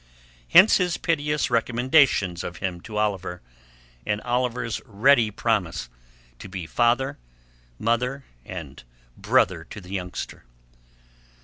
Hence 0.49 0.77
his 0.77 0.97
piteous 0.97 1.51
recommendation 1.51 2.35
of 2.41 2.57
him 2.57 2.81
to 2.81 2.97
Oliver, 2.97 3.43
and 4.03 4.19
Oliver's 4.21 4.81
ready 4.87 5.29
promise 5.29 5.89
to 6.39 6.49
be 6.49 6.65
father, 6.65 7.19
mother, 7.77 8.25
and 8.43 8.83
brother 9.15 9.63
to 9.65 9.79
the 9.79 9.91
youngster. 9.91 10.43